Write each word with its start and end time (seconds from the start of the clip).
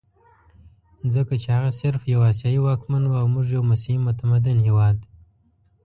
ځکه 1.15 1.33
چې 1.41 1.47
هغه 1.55 1.69
صرف 1.81 2.01
یو 2.13 2.21
اسیایي 2.31 2.59
واکمن 2.61 3.03
وو 3.05 3.19
او 3.21 3.27
موږ 3.33 3.47
یو 3.55 3.63
مسیحي 3.71 3.99
متمدن 4.07 4.57
هېواد. 4.67 4.97